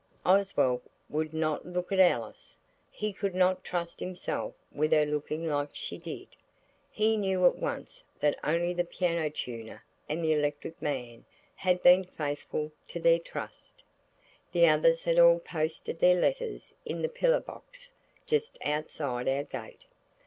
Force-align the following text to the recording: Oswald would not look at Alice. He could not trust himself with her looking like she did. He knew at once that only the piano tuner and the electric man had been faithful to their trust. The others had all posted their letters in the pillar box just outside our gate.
Oswald 0.25 0.81
would 1.11 1.31
not 1.31 1.63
look 1.63 1.91
at 1.91 1.99
Alice. 1.99 2.55
He 2.89 3.13
could 3.13 3.35
not 3.35 3.63
trust 3.63 3.99
himself 3.99 4.55
with 4.71 4.91
her 4.93 5.05
looking 5.05 5.45
like 5.47 5.69
she 5.73 5.99
did. 5.99 6.29
He 6.89 7.15
knew 7.17 7.45
at 7.45 7.57
once 7.57 8.03
that 8.19 8.39
only 8.43 8.73
the 8.73 8.83
piano 8.83 9.29
tuner 9.29 9.83
and 10.09 10.23
the 10.23 10.33
electric 10.33 10.81
man 10.81 11.23
had 11.53 11.83
been 11.83 12.03
faithful 12.03 12.71
to 12.87 12.99
their 12.99 13.19
trust. 13.19 13.83
The 14.51 14.65
others 14.67 15.03
had 15.03 15.19
all 15.19 15.39
posted 15.39 15.99
their 15.99 16.19
letters 16.19 16.73
in 16.83 17.03
the 17.03 17.07
pillar 17.07 17.39
box 17.39 17.91
just 18.25 18.57
outside 18.65 19.27
our 19.27 19.43
gate. 19.43 19.85